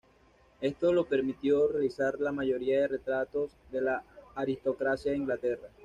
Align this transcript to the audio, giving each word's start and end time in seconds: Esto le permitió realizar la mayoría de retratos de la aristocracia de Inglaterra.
Esto 0.61 0.91
le 0.91 1.03
permitió 1.03 1.67
realizar 1.67 2.19
la 2.19 2.31
mayoría 2.31 2.79
de 2.79 2.87
retratos 2.87 3.51
de 3.71 3.81
la 3.81 4.03
aristocracia 4.33 5.11
de 5.11 5.17
Inglaterra. 5.17 5.69